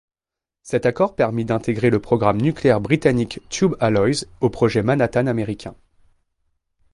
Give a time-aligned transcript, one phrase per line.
[0.63, 5.75] Cet accord permis d'intégrer le programme nucléaire britannique Tube Alloys au projet Manhattan américain.